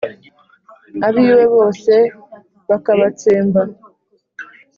[1.07, 1.93] abiwe bose
[2.69, 3.61] bakabatsemba